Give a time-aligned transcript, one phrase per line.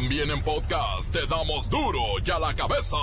[0.00, 2.96] También en podcast te damos duro y a la cabeza.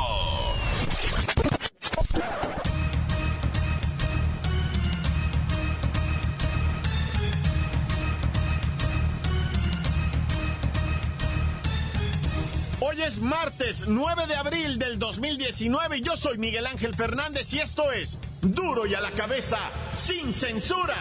[12.80, 17.60] Hoy es martes 9 de abril del 2019 y yo soy Miguel Ángel Fernández y
[17.60, 19.58] esto es Duro y a la cabeza,
[19.94, 20.96] sin censura.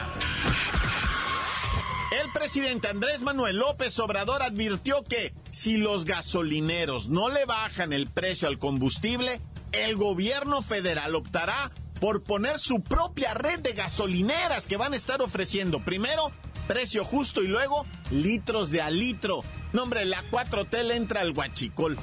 [2.21, 8.07] El presidente Andrés Manuel López Obrador advirtió que si los gasolineros no le bajan el
[8.07, 9.41] precio al combustible,
[9.73, 15.23] el gobierno federal optará por poner su propia red de gasolineras que van a estar
[15.23, 16.31] ofreciendo primero
[16.69, 19.43] precio justo y luego litros de a litro.
[19.73, 21.99] No, hombre, la 4T le entra al guachicol.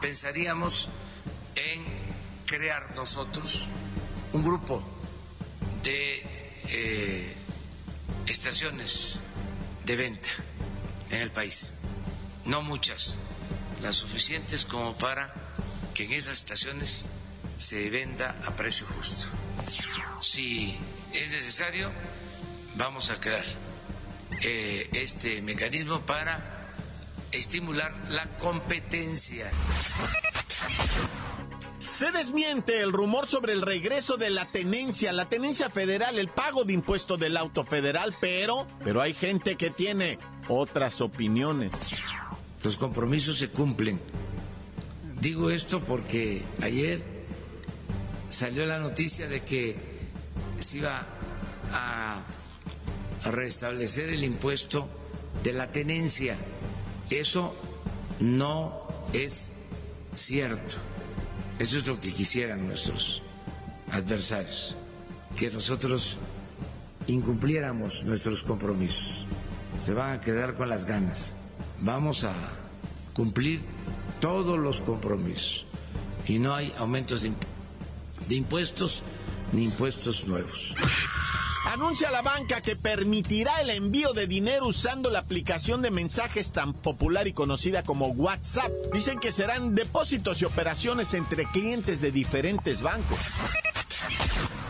[0.00, 0.88] Pensaríamos
[1.54, 1.84] en
[2.46, 3.68] crear nosotros
[4.32, 4.82] un grupo
[5.84, 7.36] de eh,
[8.26, 9.20] estaciones
[9.84, 10.28] de venta
[11.10, 11.74] en el país.
[12.44, 13.18] No muchas,
[13.82, 15.32] las suficientes como para
[15.94, 17.06] que en esas estaciones
[17.56, 19.28] se venda a precio justo.
[20.20, 20.78] Si
[21.12, 21.92] es necesario,
[22.74, 23.44] vamos a crear
[24.40, 26.68] eh, este mecanismo para
[27.30, 29.50] estimular la competencia.
[31.82, 36.62] Se desmiente el rumor sobre el regreso de la tenencia, la tenencia federal, el pago
[36.62, 41.72] de impuesto del auto federal, pero, pero hay gente que tiene otras opiniones.
[42.62, 43.98] Los compromisos se cumplen.
[45.20, 47.02] Digo esto porque ayer
[48.30, 49.76] salió la noticia de que
[50.60, 51.04] se iba
[51.72, 52.22] a
[53.24, 54.88] restablecer el impuesto
[55.42, 56.36] de la tenencia.
[57.10, 57.56] Eso
[58.20, 59.52] no es
[60.14, 60.76] cierto.
[61.58, 63.22] Eso es lo que quisieran nuestros
[63.90, 64.74] adversarios,
[65.36, 66.16] que nosotros
[67.06, 69.26] incumpliéramos nuestros compromisos.
[69.82, 71.34] Se van a quedar con las ganas.
[71.80, 72.34] Vamos a
[73.12, 73.60] cumplir
[74.20, 75.66] todos los compromisos.
[76.26, 77.32] Y no hay aumentos de,
[78.34, 79.02] impuestos
[79.52, 80.74] ni impuestos nuevos.
[81.64, 86.74] Anuncia la banca que permitirá el envío de dinero usando la aplicación de mensajes tan
[86.74, 88.70] popular y conocida como WhatsApp.
[88.92, 93.18] Dicen que serán depósitos y operaciones entre clientes de diferentes bancos.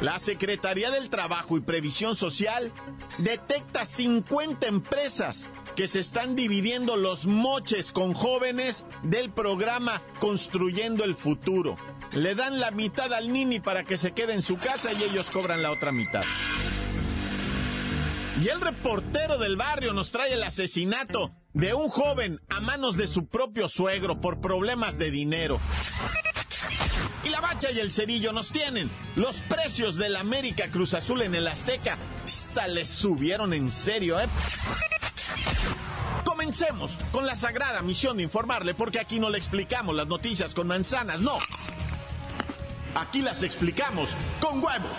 [0.02, 2.72] La Secretaría del Trabajo y Previsión Social
[3.19, 11.14] detecta 50 empresas que se están dividiendo los moches con jóvenes del programa Construyendo el
[11.14, 11.76] Futuro.
[12.12, 15.31] Le dan la mitad al Nini para que se quede en su casa y ellos
[15.31, 16.25] cobran la otra mitad.
[18.42, 23.06] Y el reportero del barrio nos trae el asesinato de un joven a manos de
[23.06, 25.60] su propio suegro por problemas de dinero.
[27.22, 28.91] Y la bacha y el cerillo nos tienen.
[29.14, 34.26] Los precios del América Cruz Azul en el Azteca, hasta les subieron en serio, ¿eh?
[36.25, 40.66] Comencemos con la sagrada misión de informarle, porque aquí no le explicamos las noticias con
[40.66, 41.38] manzanas, no.
[42.97, 44.10] Aquí las explicamos
[44.41, 44.98] con huevos.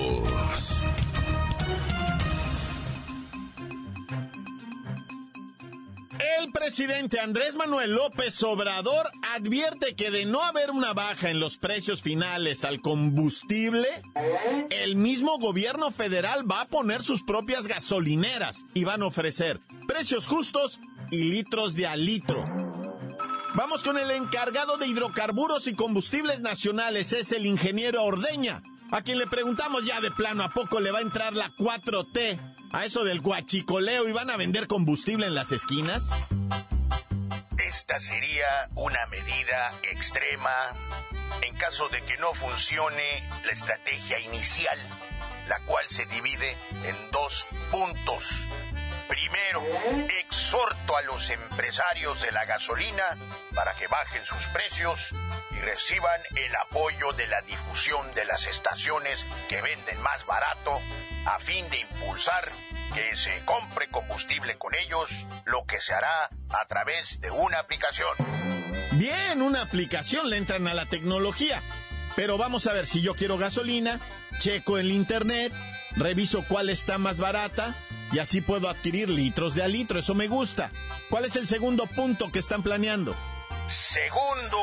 [6.71, 12.01] Presidente Andrés Manuel López Obrador advierte que de no haber una baja en los precios
[12.01, 13.89] finales al combustible,
[14.69, 20.27] el mismo gobierno federal va a poner sus propias gasolineras y van a ofrecer precios
[20.27, 20.79] justos
[21.11, 22.45] y litros de a litro.
[23.53, 29.17] Vamos con el encargado de hidrocarburos y combustibles nacionales, es el ingeniero Ordeña, a quien
[29.17, 33.03] le preguntamos ya de plano a poco le va a entrar la 4T a eso
[33.03, 36.09] del guachicoleo y van a vender combustible en las esquinas?
[37.57, 40.51] Esta sería una medida extrema
[41.41, 44.77] en caso de que no funcione la estrategia inicial,
[45.47, 46.51] la cual se divide
[46.85, 48.45] en dos puntos.
[49.07, 49.61] Primero,
[50.19, 53.03] exhorto a los empresarios de la gasolina
[53.55, 55.11] para que bajen sus precios
[55.61, 60.79] reciban el apoyo de la difusión de las estaciones que venden más barato
[61.25, 62.51] a fin de impulsar
[62.93, 68.09] que se compre combustible con ellos, lo que se hará a través de una aplicación.
[68.93, 71.61] Bien, una aplicación le entran a la tecnología.
[72.15, 73.99] Pero vamos a ver si yo quiero gasolina,
[74.39, 75.53] checo el internet,
[75.95, 77.73] reviso cuál está más barata
[78.11, 79.99] y así puedo adquirir litros de a litro.
[79.99, 80.71] Eso me gusta.
[81.09, 83.15] ¿Cuál es el segundo punto que están planeando?
[83.67, 84.57] Segundo,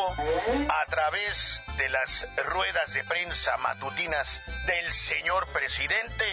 [0.69, 6.25] a través de las ruedas de prensa matutinas del señor presidente,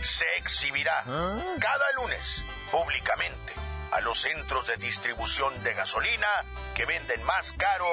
[0.00, 3.52] se exhibirá cada lunes públicamente
[3.92, 6.26] a los centros de distribución de gasolina
[6.74, 7.86] que venden más caro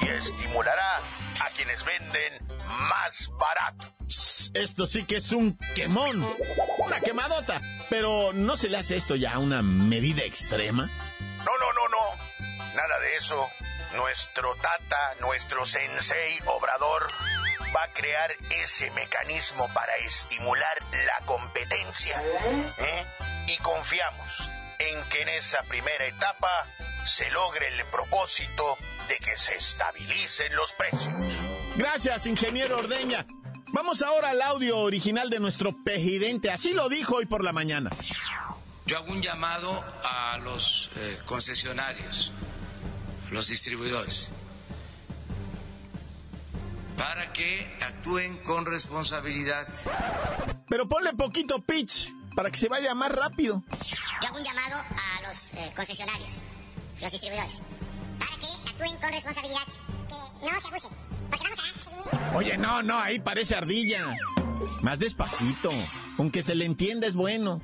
[0.00, 0.98] y estimulará
[1.40, 2.46] a quienes venden
[2.88, 3.84] más barato.
[4.54, 6.26] Esto sí que es un quemón,
[6.78, 7.60] una quemadota.
[7.88, 10.88] Pero ¿no se le hace esto ya una medida extrema?
[11.44, 12.31] No, no, no, no.
[12.74, 13.48] Nada de eso.
[13.94, 17.08] Nuestro tata, nuestro sensei obrador,
[17.74, 22.22] va a crear ese mecanismo para estimular la competencia.
[22.78, 23.04] ¿eh?
[23.48, 26.66] Y confiamos en que en esa primera etapa
[27.04, 28.78] se logre el propósito
[29.08, 31.12] de que se estabilicen los precios.
[31.76, 33.26] Gracias, ingeniero Ordeña.
[33.68, 36.50] Vamos ahora al audio original de nuestro presidente.
[36.50, 37.90] Así lo dijo hoy por la mañana.
[38.84, 42.32] Yo hago un llamado a los eh, concesionarios,
[43.32, 44.30] los distribuidores,
[46.96, 49.66] para que actúen con responsabilidad.
[50.68, 53.62] Pero ponle poquito pitch para que se vaya más rápido.
[54.20, 56.42] Yo hago un llamado a los eh, concesionarios,
[57.00, 57.62] los distribuidores,
[58.18, 59.66] para que actúen con responsabilidad,
[60.08, 60.88] que no se abuse,
[61.30, 64.16] porque vamos a Oye, no, no, ahí parece ardilla.
[64.80, 65.70] Más despacito,
[66.18, 67.60] aunque se le entienda es bueno.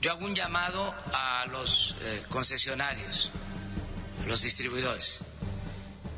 [0.00, 3.30] Yo hago un llamado a los eh, concesionarios,
[4.26, 5.20] los distribuidores,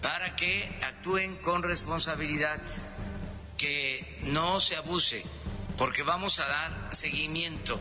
[0.00, 2.62] para que actúen con responsabilidad,
[3.56, 5.24] que no se abuse
[5.78, 7.78] porque vamos a dar seguimiento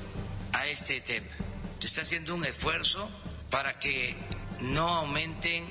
[0.51, 1.31] a este tema.
[1.79, 3.09] Se está haciendo un esfuerzo
[3.49, 4.15] para que
[4.61, 5.67] no aumenten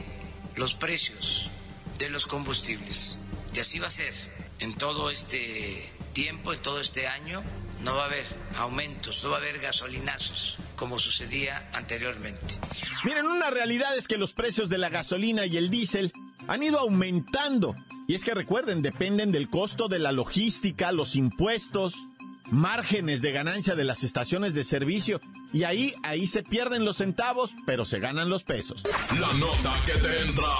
[0.56, 1.50] los precios
[1.98, 3.18] de los combustibles.
[3.52, 4.14] Y así va a ser
[4.58, 7.42] en todo este tiempo, en todo este año.
[7.80, 8.24] No va a haber
[8.56, 12.58] aumentos, no va a haber gasolinazos como sucedía anteriormente.
[13.04, 16.12] Miren, una realidad es que los precios de la gasolina y el diésel
[16.48, 17.74] han ido aumentando.
[18.06, 21.94] Y es que recuerden, dependen del costo de la logística, los impuestos,
[22.50, 25.20] márgenes de ganancia de las estaciones de servicio
[25.52, 28.82] y ahí, ahí se pierden los centavos, pero se ganan los pesos.
[29.20, 30.52] La nota que te entra.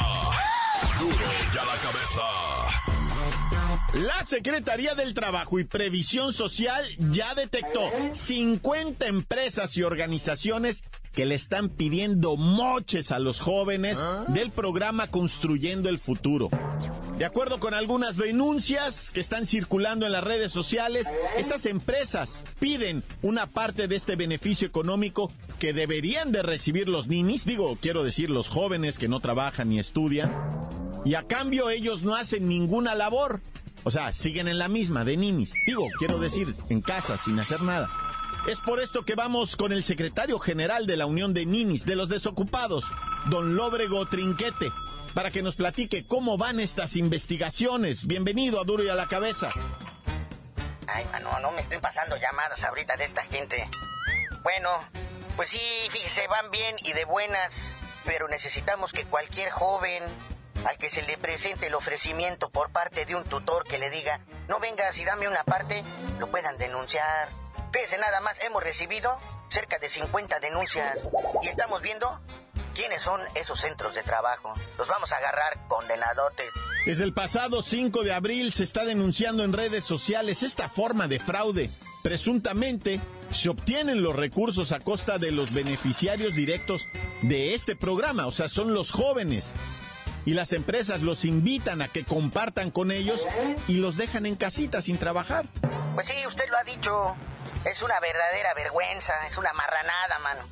[1.01, 1.17] Duro
[1.53, 2.84] ya la cabeza.
[4.03, 7.81] La Secretaría del Trabajo y Previsión Social ya detectó
[8.13, 10.83] 50 empresas y organizaciones
[11.13, 13.99] que le están pidiendo moches a los jóvenes
[14.29, 16.51] del programa Construyendo el Futuro.
[17.19, 21.07] De acuerdo con algunas denuncias que están circulando en las redes sociales,
[21.39, 25.31] estas empresas piden una parte de este beneficio económico
[25.61, 29.79] que deberían de recibir los ninis, digo, quiero decir los jóvenes que no trabajan ni
[29.79, 30.35] estudian,
[31.05, 33.41] y a cambio ellos no hacen ninguna labor.
[33.85, 35.53] O sea, siguen en la misma de ninis.
[35.67, 37.89] Digo, quiero decir, en casa, sin hacer nada.
[38.49, 41.97] Es por esto que vamos con el secretario general de la Unión de Ninis de
[41.97, 42.85] los Desocupados,
[43.27, 44.71] don Lóbrego Trinquete,
[45.15, 48.07] para que nos platique cómo van estas investigaciones.
[48.07, 49.51] Bienvenido a Duro y a la Cabeza.
[50.87, 53.69] Ay, mano, no me estén pasando llamadas ahorita de esta gente.
[54.43, 54.71] Bueno,
[55.37, 55.59] pues sí,
[55.91, 57.73] fíjese, van bien y de buenas,
[58.05, 60.03] pero necesitamos que cualquier joven
[60.65, 64.21] al que se le presente el ofrecimiento por parte de un tutor que le diga,
[64.49, 65.83] no vengas y dame una parte,
[66.19, 67.29] lo puedan denunciar.
[67.73, 69.19] Fíjese nada más, hemos recibido
[69.49, 71.07] cerca de 50 denuncias
[71.43, 72.21] y estamos viendo
[72.75, 74.55] quiénes son esos centros de trabajo.
[74.79, 76.53] Los vamos a agarrar condenadotes.
[76.87, 81.19] Desde el pasado 5 de abril se está denunciando en redes sociales esta forma de
[81.19, 81.71] fraude.
[82.03, 86.87] Presuntamente se obtienen los recursos a costa de los beneficiarios directos
[87.23, 89.55] de este programa, o sea, son los jóvenes
[90.27, 93.27] y las empresas los invitan a que compartan con ellos
[93.69, 95.47] y los dejan en casita sin trabajar.
[95.95, 97.17] Pues sí, usted lo ha dicho.
[97.65, 100.43] Es una verdadera vergüenza, es una marranada, mano.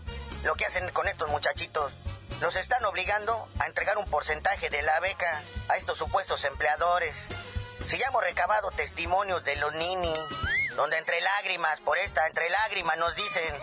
[0.45, 1.93] Lo que hacen con estos muchachitos.
[2.41, 7.17] Los están obligando a entregar un porcentaje de la beca a estos supuestos empleadores.
[7.87, 10.15] Si ya hemos recabado testimonios de los nini,
[10.77, 13.55] donde entre lágrimas, por esta, entre lágrimas nos dicen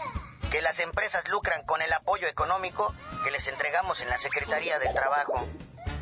[0.52, 4.94] que las empresas lucran con el apoyo económico que les entregamos en la Secretaría del
[4.94, 5.48] Trabajo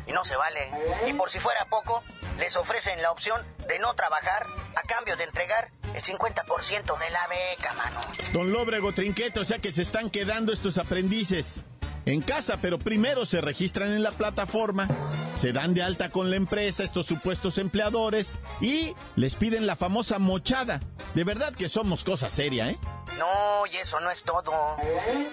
[0.08, 0.70] y no se vale.
[1.06, 2.02] Y por si fuera poco,
[2.38, 7.26] les ofrecen la opción de no trabajar a cambio de entregar el 50% de la
[7.28, 8.00] beca, mano.
[8.32, 11.60] Don Lóbrego Trinquete, o sea que se están quedando estos aprendices
[12.06, 14.88] en casa, pero primero se registran en la plataforma,
[15.34, 20.18] se dan de alta con la empresa estos supuestos empleadores y les piden la famosa
[20.18, 20.80] mochada.
[21.14, 22.78] De verdad que somos cosa seria, ¿eh?
[23.18, 24.52] No, y eso no es todo.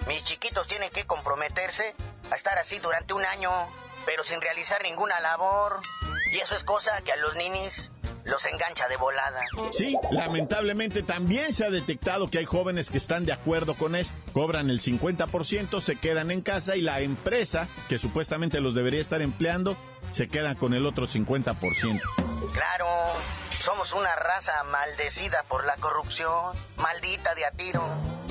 [0.06, 1.94] Mis chiquitos tienen que comprometerse
[2.30, 3.50] a estar así durante un año
[4.06, 5.80] pero sin realizar ninguna labor.
[6.32, 7.90] Y eso es cosa que a los ninis
[8.24, 9.40] los engancha de volada.
[9.70, 14.16] Sí, lamentablemente también se ha detectado que hay jóvenes que están de acuerdo con esto.
[14.32, 19.22] Cobran el 50%, se quedan en casa y la empresa, que supuestamente los debería estar
[19.22, 19.76] empleando,
[20.10, 22.00] se queda con el otro 50%.
[22.52, 22.86] Claro,
[23.50, 27.82] somos una raza maldecida por la corrupción, maldita de a tiro.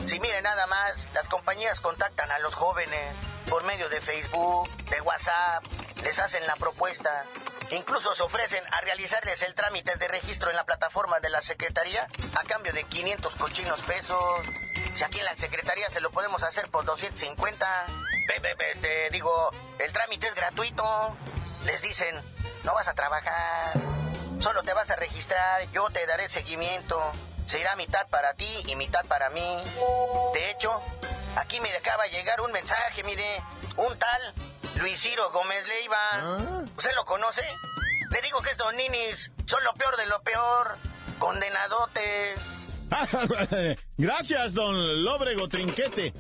[0.05, 3.00] Si miren nada más, las compañías contactan a los jóvenes
[3.55, 5.63] por medio de Facebook, de WhatsApp,
[6.03, 7.24] les hacen la propuesta.
[7.71, 12.05] Incluso se ofrecen a realizarles el trámite de registro en la plataforma de la Secretaría
[12.38, 14.19] a cambio de 500 cochinos pesos.
[14.93, 17.85] Si aquí en la Secretaría se lo podemos hacer por 250.
[18.74, 21.15] Este, digo, el trámite es gratuito.
[21.63, 22.13] Les dicen,
[22.65, 23.71] no vas a trabajar,
[24.41, 27.01] solo te vas a registrar, yo te daré seguimiento.
[27.45, 29.63] Será mitad para ti y mitad para mí.
[30.33, 30.81] De hecho,
[31.36, 33.42] aquí me acaba de llegar un mensaje, mire,
[33.77, 34.34] un tal
[34.80, 35.98] Luis Ciro Gómez Leiva.
[36.13, 36.63] ¿Ah?
[36.77, 37.44] ¿Usted lo conoce?
[38.12, 40.77] Le digo que estos ninis son lo peor de lo peor.
[41.20, 42.39] Condenadotes.
[43.98, 46.13] Gracias, don Lóbrego Trinquete.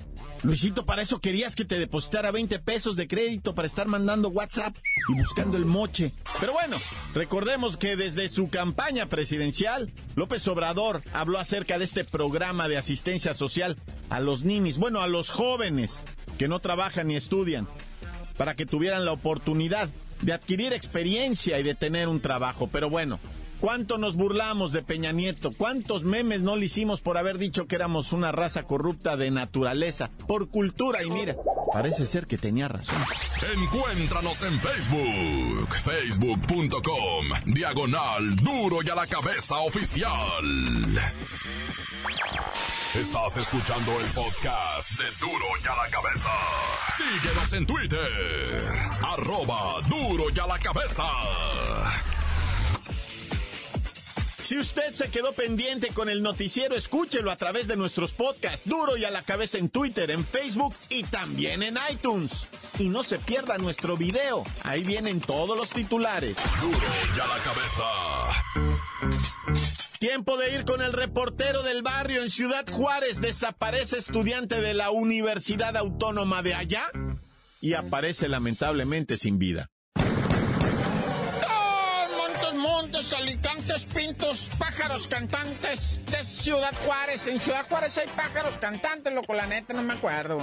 [0.45, 4.75] Luisito, para eso querías que te depositara 20 pesos de crédito para estar mandando WhatsApp
[5.09, 6.11] y buscando el moche.
[6.39, 6.77] Pero bueno,
[7.15, 13.33] recordemos que desde su campaña presidencial, López Obrador habló acerca de este programa de asistencia
[13.33, 13.75] social
[14.11, 16.03] a los ninis, bueno, a los jóvenes
[16.37, 17.67] que no trabajan ni estudian,
[18.37, 19.89] para que tuvieran la oportunidad
[20.21, 22.69] de adquirir experiencia y de tener un trabajo.
[22.71, 23.19] Pero bueno,
[23.59, 25.51] ¿Cuánto nos burlamos de Peña Nieto?
[25.57, 30.09] ¿Cuántos memes no le hicimos por haber dicho que éramos una raza corrupta de naturaleza,
[30.27, 31.03] por cultura?
[31.03, 31.35] Y mira,
[31.73, 32.95] parece ser que tenía razón.
[33.57, 40.11] Encuéntranos en Facebook, facebook.com, diagonal duro y a la cabeza oficial.
[42.93, 46.29] Estás escuchando el podcast de Duro y a la cabeza.
[46.95, 48.63] Síguenos en Twitter,
[49.01, 51.03] arroba duro y a la cabeza.
[54.45, 58.95] Si usted se quedó pendiente con el noticiero, escúchelo a través de nuestros podcasts, duro
[58.95, 62.45] y a la cabeza en Twitter, en Facebook y también en iTunes.
[62.77, 66.37] Y no se pierda nuestro video, ahí vienen todos los titulares.
[66.61, 67.83] Duro y a la cabeza.
[69.97, 73.21] Tiempo de ir con el reportero del barrio en Ciudad Juárez.
[73.21, 76.91] Desaparece estudiante de la Universidad Autónoma de allá
[77.61, 79.71] y aparece lamentablemente sin vida.
[83.13, 87.27] Alicantes, pintos, pájaros cantantes de Ciudad Juárez.
[87.27, 90.39] En Ciudad Juárez hay pájaros cantantes, loco, la neta no me acuerdo.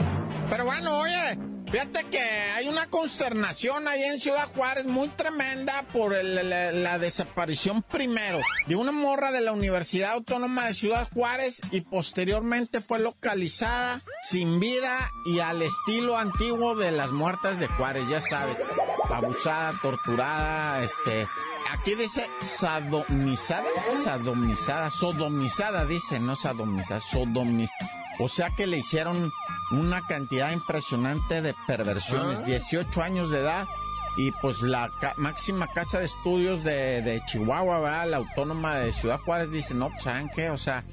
[0.49, 1.39] Pero bueno, oye,
[1.71, 8.39] fíjate que hay una consternación ahí en Ciudad Juárez muy tremenda por la, desaparición primero
[8.67, 14.61] de una morra de la Universidad Autónoma de Ciudad Juárez y posteriormente fue localizada sin
[14.61, 18.63] vida y al estilo antiguo de las muertas de Juárez, ya sabes,
[19.11, 21.27] abusada, torturada, este,
[21.73, 27.91] aquí dice sadomizada, sadomizada, sodomizada, dice, no sadomizada, sodomizada.
[28.19, 29.33] O sea que le hicieron
[29.71, 33.05] una cantidad impresionante de perversiones, 18 ah.
[33.05, 33.67] años de edad.
[34.19, 38.11] Y pues la máxima casa de estudios de, Chihuahua, ¿verdad?
[38.11, 40.51] la autónoma de Ciudad Juárez, dice, no, pues, ¿saben qué?
[40.51, 40.85] O sea,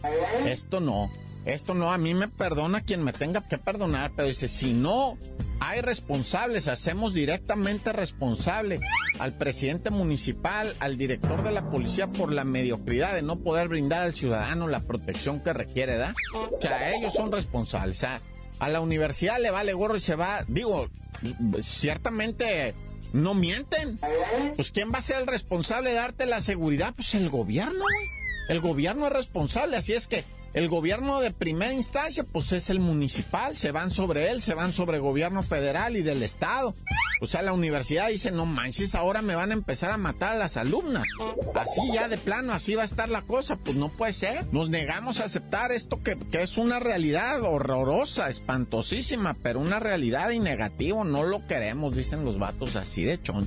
[0.46, 1.10] esto no,
[1.44, 5.18] esto no, a mí me perdona quien me tenga que perdonar, pero dice, si no
[5.60, 8.80] hay responsables, hacemos directamente responsable
[9.20, 14.02] al presidente municipal, al director de la policía por la mediocridad de no poder brindar
[14.02, 16.14] al ciudadano la protección que requiere, ¿da?
[16.34, 17.98] O sea, ellos son responsables.
[17.98, 18.22] O sea,
[18.60, 20.90] a la universidad le vale gorro y se va, digo,
[21.62, 22.74] ciertamente
[23.14, 24.00] no mienten.
[24.56, 26.94] Pues ¿quién va a ser el responsable de darte la seguridad?
[26.96, 27.86] Pues el gobierno,
[28.48, 32.80] El gobierno es responsable, así es que el gobierno de primera instancia, pues es el
[32.80, 36.76] municipal, se van sobre él, se van sobre el gobierno federal y del estado.
[37.22, 40.38] O sea, la universidad dice, no manches, ahora me van a empezar a matar a
[40.38, 41.06] las alumnas.
[41.54, 43.58] Así ya de plano, así va a estar la cosa.
[43.58, 44.46] Pues no puede ser.
[44.54, 50.40] Nos negamos a aceptar esto que, es una realidad horrorosa, espantosísima, pero una realidad y
[50.40, 51.04] negativo.
[51.04, 53.46] No lo queremos, dicen los vatos así de chon.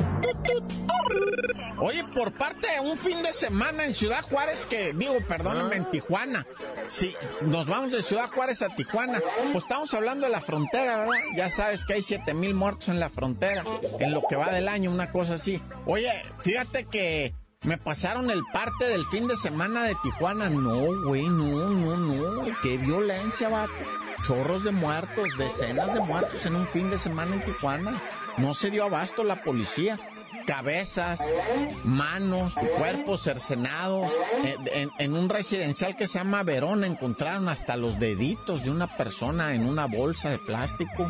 [1.78, 5.90] Oye, por parte de un fin de semana en Ciudad Juárez, que digo, perdónenme, en
[5.90, 6.46] Tijuana,
[6.92, 9.20] si nos vamos de Ciudad Juárez a Tijuana,
[9.52, 11.14] pues estamos hablando de la frontera, ¿verdad?
[11.34, 13.64] Ya sabes que hay 7 mil muertos en la frontera,
[13.98, 15.62] en lo que va del año, una cosa así.
[15.86, 20.50] Oye, fíjate que me pasaron el parte del fin de semana de Tijuana.
[20.50, 22.44] No, güey, no, no, no.
[22.62, 23.66] Qué violencia, va.
[24.26, 28.00] Chorros de muertos, decenas de muertos en un fin de semana en Tijuana.
[28.36, 29.98] No se dio abasto la policía
[30.46, 31.20] cabezas,
[31.84, 34.10] manos, cuerpos cercenados.
[34.98, 39.66] En, un residencial que se llama Verón encontraron hasta los deditos de una persona en
[39.66, 41.08] una bolsa de plástico.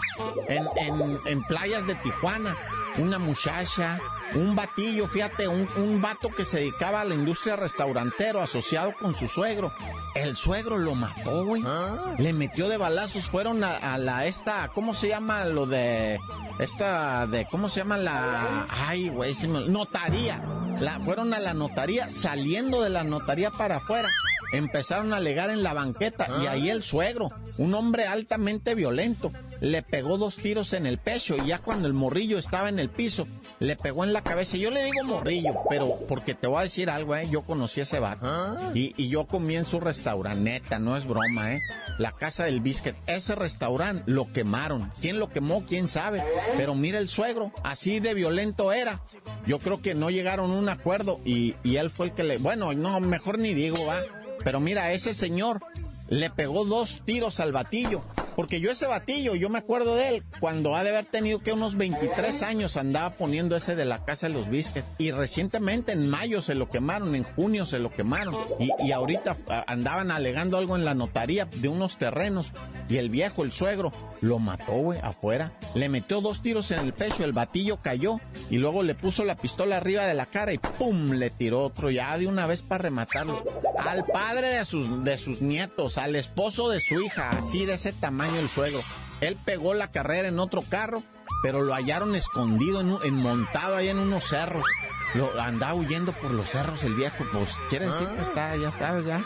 [0.49, 2.57] En playas de Tijuana
[2.99, 4.01] una muchacha,
[4.35, 9.15] un batillo, fíjate, un, un vato que se dedicaba a la industria restaurantero asociado con
[9.15, 9.73] su suegro.
[10.15, 11.63] El suegro lo mató, güey.
[11.67, 12.15] ¿Ah?
[12.19, 16.21] Le metió de balazos, fueron a, a la esta, ¿cómo se llama lo de
[16.59, 19.35] esta de cómo se llama la ay güey
[19.69, 20.41] notaría
[20.81, 24.09] la fueron a la notaría saliendo de la notaría para afuera
[24.53, 29.83] empezaron a alegar en la banqueta y ahí el suegro un hombre altamente violento le
[29.83, 33.27] pegó dos tiros en el pecho y ya cuando el morrillo estaba en el piso
[33.63, 34.57] le pegó en la cabeza.
[34.57, 37.85] Yo le digo morrillo pero porque te voy a decir algo eh yo conocí a
[37.85, 38.27] ese vato.
[38.75, 41.61] Y, y yo comí en su restaurante neta no es broma eh.
[41.99, 44.91] La casa del biscuit ese restaurante lo quemaron.
[45.01, 46.25] Quién lo quemó quién sabe
[46.57, 49.01] pero mira el suegro así de violento era.
[49.47, 52.39] Yo creo que no llegaron a un acuerdo y, y él fue el que le
[52.39, 54.01] bueno no mejor ni digo va
[54.45, 55.61] pero mira ese señor
[56.09, 58.03] le pegó dos tiros al batillo.
[58.37, 61.53] Porque yo ese batillo, yo me acuerdo de él cuando ha de haber tenido que
[61.53, 64.95] unos 23 años andaba poniendo ese de la casa de los biscuits.
[64.99, 68.37] Y recientemente en mayo se lo quemaron, en junio se lo quemaron.
[68.59, 72.53] Y, y ahorita ah, andaban alegando algo en la notaría de unos terrenos.
[72.89, 75.53] Y el viejo, el suegro, lo mató, güey, afuera.
[75.75, 78.19] Le metió dos tiros en el pecho, el batillo cayó.
[78.51, 81.11] Y luego le puso la pistola arriba de la cara y ¡pum!
[81.13, 83.45] le tiró otro ya de una vez para rematarlo.
[83.79, 87.93] Al padre de sus, de sus nietos, al esposo de su hija, así de ese
[87.93, 88.81] tamaño el suegro.
[89.21, 91.03] Él pegó la carrera en otro carro,
[91.43, 94.65] pero lo hallaron escondido, en, un- en montado ahí en unos cerros.
[95.15, 99.05] Lo andaba huyendo por los cerros el viejo, pues quiere decir que está, ya sabes,
[99.05, 99.25] ya.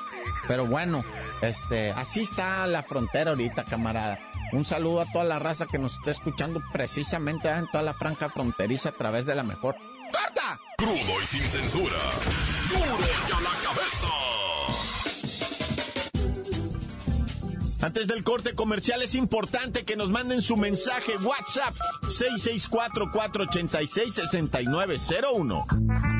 [0.48, 1.04] Pero bueno,
[1.42, 4.18] este, así está la frontera ahorita, camarada.
[4.52, 8.28] Un saludo a toda la raza que nos está escuchando precisamente en toda la franja
[8.28, 9.76] fronteriza a través de la mejor.
[10.12, 10.58] ¡Corta!
[10.76, 11.96] Crudo y sin censura.
[12.68, 14.06] Duro y a la cabeza.
[17.86, 21.72] Antes del corte comercial es importante que nos manden su mensaje WhatsApp
[22.08, 26.15] 664 486 6901.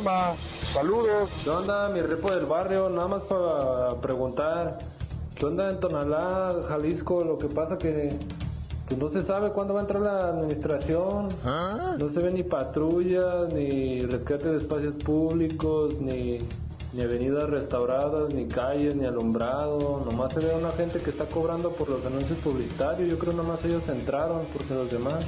[0.74, 1.30] Saludos.
[1.44, 2.90] ¿Qué onda, mi repo del barrio?
[2.90, 4.80] Nada más para preguntar.
[5.36, 7.24] ¿Qué onda en Tonalá, Jalisco?
[7.24, 8.18] Lo que pasa que
[8.88, 11.30] pues no se sabe cuándo va a entrar la administración.
[12.00, 16.40] No se ve ni patrullas, ni rescate de espacios públicos, ni,
[16.94, 20.04] ni avenidas restauradas, ni calles, ni alumbrado.
[20.10, 23.12] Nomás se ve a una gente que está cobrando por los anuncios publicitarios.
[23.12, 25.24] Yo creo nomás ellos entraron porque los demás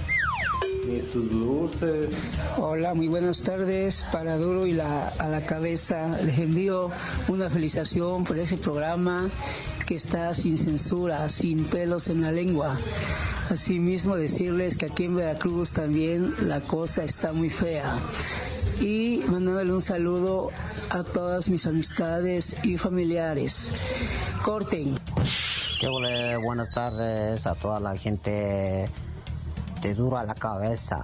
[0.88, 2.10] ni sus luces.
[2.58, 4.06] Hola, muy buenas tardes.
[4.12, 6.92] Para Duro y la, a la cabeza les envío
[7.28, 9.30] una felicitación por ese programa
[9.86, 12.78] que está sin censura, sin pelos en la lengua.
[13.50, 17.98] Asimismo decirles que aquí en Veracruz también la cosa está muy fea.
[18.80, 20.50] Y mandándole un saludo
[20.90, 23.72] a todas mis amistades y familiares.
[24.44, 24.96] Corten.
[25.80, 25.88] Qué
[26.44, 28.90] buenas tardes a toda la gente
[29.86, 30.98] de duro a la cabeza.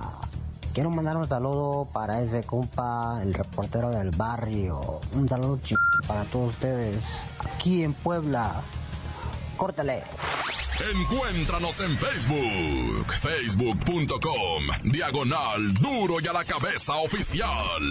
[0.73, 5.01] Quiero mandar un saludo para ese compa, el reportero del barrio.
[5.13, 5.75] Un saludo ch
[6.07, 7.03] para todos ustedes
[7.39, 8.61] aquí en Puebla.
[9.55, 10.03] Córtale.
[10.95, 17.83] Encuéntranos en Facebook, facebook.com, diagonal duro y a la cabeza oficial.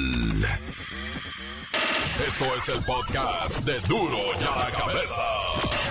[2.26, 5.89] Esto es el podcast de duro y a la cabeza.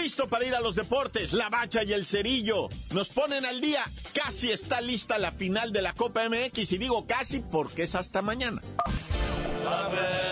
[0.00, 1.32] Listo para ir a los deportes.
[1.32, 3.84] La bacha y el cerillo nos ponen al día.
[4.14, 8.22] Casi está lista la final de la Copa MX y digo casi porque es hasta
[8.22, 8.62] mañana.
[9.64, 10.29] ¡La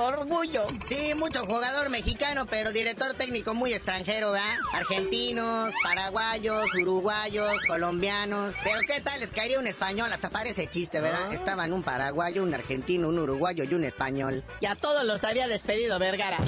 [0.00, 0.66] orgullo?
[0.88, 4.56] Sí, mucho jugador mexicano, pero director técnico muy extranjero, ¿verdad?
[4.72, 8.54] Argentinos, paraguayos, uruguayos, colombianos.
[8.64, 10.12] Pero ¿qué tal les caería un español?
[10.12, 11.32] Hasta parece chiste, ¿verdad?
[11.32, 14.44] Estaban un paraguayo, un argentino, un uruguayo y un español.
[14.60, 16.38] Y a todos los había despedido Vergara.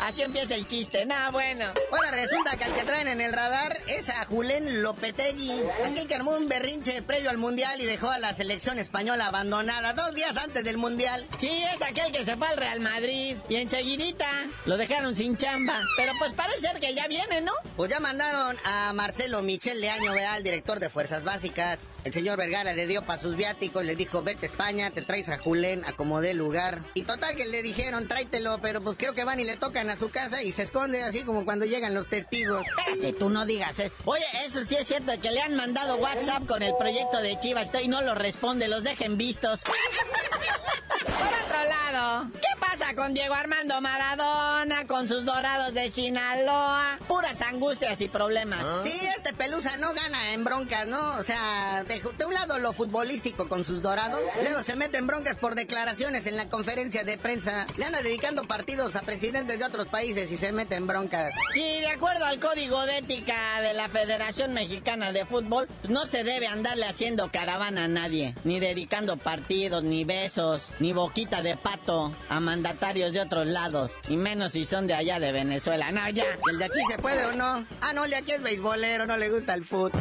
[0.00, 1.04] Así empieza el chiste.
[1.04, 1.72] Nada bueno.
[1.92, 6.14] Ahora resulta que al que traen en el radar es a Julen Lopetegui, aquel que
[6.14, 10.36] armó un berrinche previo al Mundial y dejó a la selección española abandonada dos días
[10.36, 11.26] antes del Mundial.
[11.38, 14.28] Sí, es aquel que se fue al Real Madrid y enseguidita
[14.66, 15.80] lo dejaron sin chamba.
[15.96, 17.52] Pero pues parece ser que ya viene, ¿no?
[17.76, 21.80] Pues ya mandaron a Marcelo Michel Leaño, el director de Fuerzas Básicas.
[22.04, 25.28] El señor Vergara le dio para sus viáticos, le dijo, vete a España, te traes
[25.28, 26.80] a Julen, acomodé lugar.
[26.94, 29.96] Y total que le dijeron, tráetelo, pero pues creo que van y le tocan a
[29.96, 32.64] su casa y se esconde así como cuando llegan los testigos.
[32.66, 33.94] Espérate, tú no digas eso.
[34.04, 37.70] Oye, eso sí es cierto, que le han mandado WhatsApp con el proyecto de Chivas
[37.82, 39.60] y no lo responde, los dejen vistos.
[39.62, 42.59] Por otro lado, ¿qué
[42.94, 46.98] con Diego Armando Maradona, con sus dorados de Sinaloa?
[47.06, 48.60] Puras angustias y problemas.
[48.84, 51.18] Sí, este pelusa no gana en broncas, ¿no?
[51.18, 55.36] O sea, de, un lado lo futbolístico con sus dorados, luego se mete en broncas
[55.36, 57.66] por declaraciones en la conferencia de prensa.
[57.76, 61.32] Le anda dedicando partidos a presidentes de otros países y se mete en broncas.
[61.52, 66.24] Sí, de acuerdo al código de ética de la Federación Mexicana de Fútbol, no se
[66.24, 72.14] debe andarle haciendo caravana a nadie, ni dedicando partidos, ni besos, ni boquita de pato
[72.28, 72.40] a
[72.80, 75.92] mandatarios de otros lados, y menos si son de allá de Venezuela.
[75.92, 76.24] No, ya.
[76.50, 77.66] ¿El de aquí se puede o no?
[77.82, 80.00] Ah, no, el de aquí es beisbolero, no le gusta el fútbol.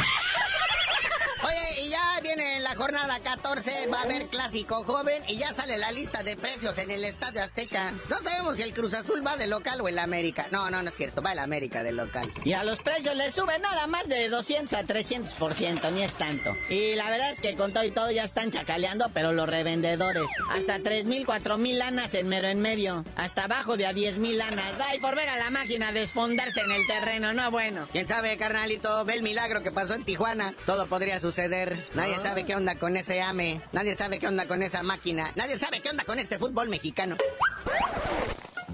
[2.35, 6.37] Viene la jornada 14, va a haber clásico joven y ya sale la lista de
[6.37, 7.91] precios en el Estadio Azteca.
[8.07, 10.47] No sabemos si el Cruz Azul va de local o el América.
[10.51, 12.31] No, no, no es cierto, va el América de local.
[12.43, 16.55] Y a los precios le sube nada más de 200 a 300%, ni es tanto.
[16.69, 20.27] Y la verdad es que con todo y todo ya están chacaleando, pero los revendedores.
[20.51, 23.05] Hasta 3 mil, 4 mil lanas en mero en medio.
[23.15, 24.77] Hasta abajo de a 10 mil lanas.
[24.77, 27.87] Da y por ver a la máquina desfondarse en el terreno, no bueno.
[27.91, 29.03] ¿Quién sabe, carnalito?
[29.05, 30.53] Ve el milagro que pasó en Tijuana.
[30.67, 31.77] Todo podría suceder suceder.
[32.19, 33.61] Nadie sabe qué onda con ese AME.
[33.71, 35.31] Nadie sabe qué onda con esa máquina.
[35.37, 37.15] Nadie sabe qué onda con este fútbol mexicano.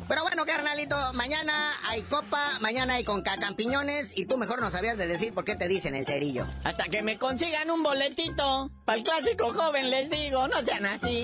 [0.08, 1.54] Pero bueno, carnalito, mañana
[1.88, 5.56] hay copa, mañana hay con campiñones y tú mejor no sabías de decir por qué
[5.56, 6.48] te dicen el cerillo.
[6.64, 8.72] Hasta que me consigan un boletito.
[8.84, 11.24] Para clásico joven les digo, no sean así.